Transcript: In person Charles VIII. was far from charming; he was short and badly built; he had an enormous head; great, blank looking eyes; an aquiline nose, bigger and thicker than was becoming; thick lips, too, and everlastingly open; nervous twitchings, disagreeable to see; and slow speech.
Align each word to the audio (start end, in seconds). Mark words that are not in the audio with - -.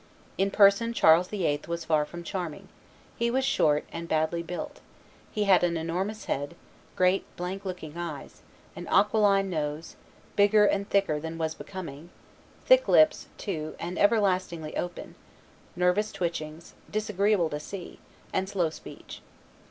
In 0.35 0.49
person 0.49 0.93
Charles 0.93 1.27
VIII. 1.27 1.61
was 1.67 1.85
far 1.85 2.05
from 2.05 2.23
charming; 2.23 2.69
he 3.17 3.29
was 3.29 3.45
short 3.45 3.85
and 3.93 4.07
badly 4.07 4.41
built; 4.41 4.81
he 5.31 5.43
had 5.43 5.63
an 5.63 5.77
enormous 5.77 6.25
head; 6.25 6.55
great, 6.95 7.23
blank 7.37 7.65
looking 7.65 7.95
eyes; 7.95 8.41
an 8.75 8.87
aquiline 8.87 9.47
nose, 9.51 9.95
bigger 10.35 10.65
and 10.65 10.89
thicker 10.89 11.19
than 11.19 11.37
was 11.37 11.53
becoming; 11.53 12.09
thick 12.65 12.87
lips, 12.87 13.27
too, 13.37 13.75
and 13.79 13.99
everlastingly 13.99 14.75
open; 14.75 15.13
nervous 15.75 16.11
twitchings, 16.11 16.73
disagreeable 16.91 17.51
to 17.51 17.59
see; 17.59 17.99
and 18.33 18.49
slow 18.49 18.71
speech. 18.71 19.21